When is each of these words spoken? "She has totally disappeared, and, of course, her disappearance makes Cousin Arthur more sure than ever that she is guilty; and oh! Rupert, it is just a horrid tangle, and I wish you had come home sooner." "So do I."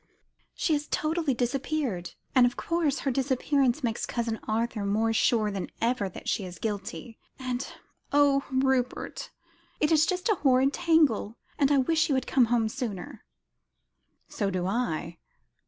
"She 0.55 0.73
has 0.73 0.87
totally 0.87 1.35
disappeared, 1.35 2.15
and, 2.33 2.47
of 2.47 2.57
course, 2.57 3.01
her 3.01 3.11
disappearance 3.11 3.83
makes 3.83 4.07
Cousin 4.07 4.39
Arthur 4.47 4.83
more 4.83 5.13
sure 5.13 5.51
than 5.51 5.69
ever 5.79 6.09
that 6.09 6.27
she 6.27 6.43
is 6.43 6.57
guilty; 6.57 7.19
and 7.37 7.71
oh! 8.11 8.43
Rupert, 8.49 9.29
it 9.79 9.91
is 9.91 10.07
just 10.07 10.27
a 10.27 10.39
horrid 10.41 10.73
tangle, 10.73 11.37
and 11.59 11.71
I 11.71 11.77
wish 11.77 12.09
you 12.09 12.15
had 12.15 12.25
come 12.25 12.45
home 12.45 12.67
sooner." 12.67 13.23
"So 14.27 14.49
do 14.49 14.65
I." 14.65 15.19